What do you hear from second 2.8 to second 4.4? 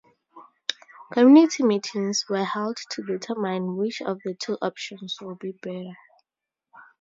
to determine which of the